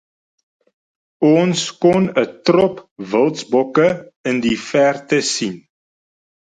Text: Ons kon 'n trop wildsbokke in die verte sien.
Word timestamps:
Ons 1.41 1.59
kon 1.83 2.03
'n 2.21 2.29
trop 2.47 2.75
wildsbokke 3.11 3.87
in 4.29 4.37
die 4.45 4.59
verte 4.69 5.19
sien. 5.33 5.55